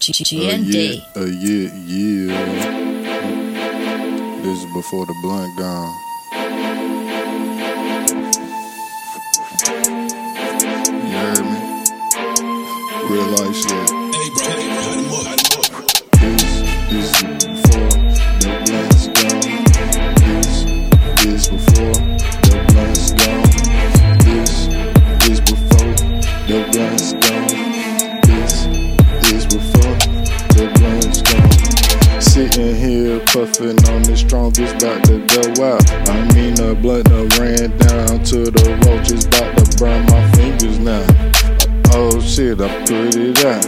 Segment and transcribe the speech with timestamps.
[0.00, 1.04] GND.
[1.14, 2.32] A year, yeah.
[4.42, 5.94] This is before the blunt gone.
[11.04, 11.58] You heard me?
[13.10, 13.70] Real life shit.
[13.70, 15.39] Hey, bro, hey, bro,
[36.80, 41.04] blunt done ran down to the roaches, about to burn my fingers now.
[41.92, 43.66] Oh shit, I put it out.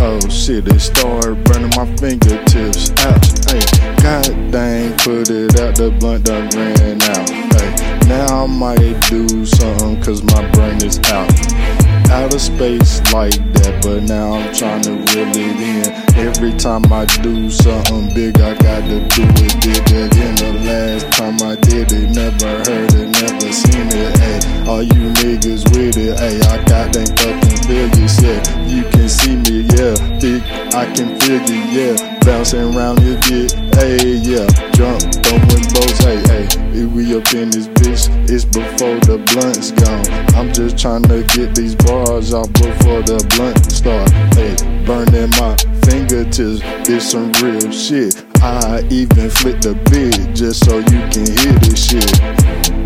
[0.00, 3.18] Oh shit, it started burning my fingertips out.
[3.50, 3.60] Hey,
[4.02, 7.28] god dang, put it out, the blunt done ran out.
[7.28, 11.87] Hey, now I might do something cause my brain is out.
[12.28, 15.88] Out of space like that, but now I'm trying to reel it in.
[16.28, 19.48] Every time I do something big, I got to do it.
[19.64, 24.12] It in the last time I did it, never heard it, never seen it.
[24.20, 28.44] Hey, all you niggas with it, hey, I got them fucking figures, yeah.
[28.68, 29.96] You can see me, yeah.
[30.20, 30.44] Big,
[30.76, 32.18] I can feel you, yeah.
[32.20, 34.46] Bouncing around your bit, hey, yeah.
[34.72, 36.84] Jump, throwing blows, hey, hey.
[36.84, 40.06] We up in this bitch, it's before the blunt's gone.
[40.34, 44.10] I'm just trying to get these bars out before the blunt start.
[44.34, 44.54] Hey,
[44.84, 48.27] burning my fingertips, it's some real shit.
[48.40, 52.18] I even flip the beat just so you can hear this shit.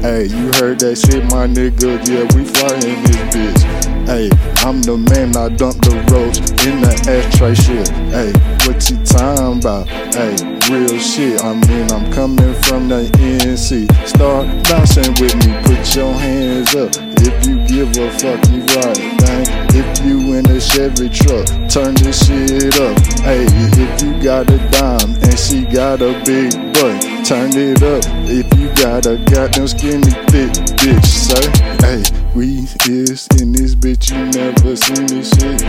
[0.00, 2.00] Hey, you heard that shit, my nigga?
[2.08, 3.82] Yeah, we flying this bitch.
[4.06, 4.30] Hey,
[4.66, 7.88] I'm the man, I dump the ropes in the ashtray shit.
[8.10, 8.32] Hey,
[8.66, 9.86] what you talking about?
[9.88, 10.34] Hey,
[10.70, 11.40] real shit.
[11.42, 13.86] I mean, I'm coming from the NC.
[14.06, 16.90] Start bouncing with me, put your hands up.
[17.22, 19.46] If you give a fuck, you right, dang.
[19.70, 22.96] If you in Chevy truck, turn this shit up.
[23.20, 28.02] Hey, if you got a dime and she got a big butt, turn it up.
[28.24, 30.48] If you got a goddamn skinny thick
[30.80, 31.44] bitch, sir.
[31.84, 32.02] Hey,
[32.34, 35.60] we is in this bitch, you never seen this shit.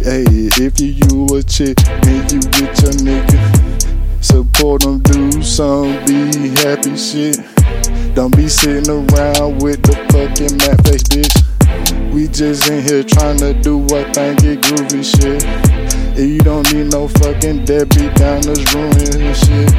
[0.00, 0.24] Hey,
[0.56, 6.48] if you you a chick and you get your nigga, support them, do some be
[6.64, 7.36] happy shit.
[8.14, 11.40] Don't be sitting around with the fucking mad face bitch.
[12.12, 15.44] We just in here trying to do what thing get groovy shit.
[16.18, 19.72] And you don't need no fucking deadbeat down this ruin and shit.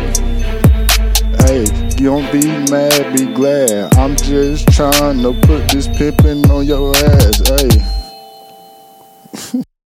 [1.41, 1.65] Hey,
[1.97, 3.93] you don't be mad, be glad.
[3.95, 7.39] I'm just trying to put this pimpin' on your ass.
[9.53, 9.61] Hey.